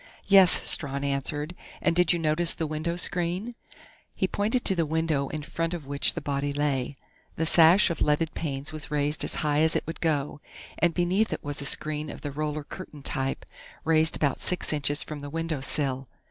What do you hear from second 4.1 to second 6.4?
He pointed to the window in front of which the